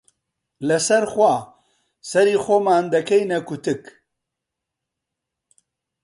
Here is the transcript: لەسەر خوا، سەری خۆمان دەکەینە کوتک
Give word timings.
لەسەر 0.67 1.03
خوا، 1.11 1.33
سەری 2.09 2.37
خۆمان 2.43 2.83
دەکەینە 2.95 3.39
کوتک 3.47 3.83